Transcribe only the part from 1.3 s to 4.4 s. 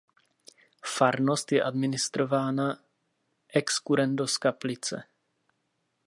je administrována ex currendo z